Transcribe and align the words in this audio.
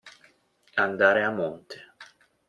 Andare 0.85 1.23
a 1.23 1.29
monte. 1.29 1.77